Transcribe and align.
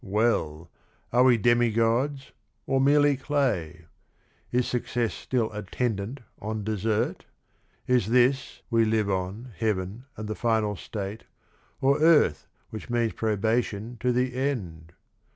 Well, 0.03 0.71
are 1.13 1.23
we 1.23 1.37
demigods 1.37 2.31
or 2.65 2.81
merely 2.81 3.15
clay? 3.17 3.85
Is 4.51 4.65
success 4.67 5.13
still 5.13 5.51
attendant 5.53 6.21
on 6.39 6.63
desert? 6.63 7.25
Is 7.85 8.07
this, 8.09 8.63
we 8.71 8.83
live 8.83 9.11
on, 9.11 9.53
heaven 9.55 10.05
and 10.17 10.27
the 10.27 10.33
final 10.33 10.75
state, 10.75 11.25
Or 11.81 12.01
earth 12.01 12.47
which 12.71 12.89
means 12.89 13.13
probation 13.13 13.97
to 13.99 14.11
the 14.11 14.33
end? 14.33 14.93